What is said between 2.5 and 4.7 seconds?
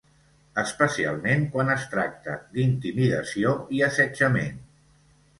d'intimidació i assetjament.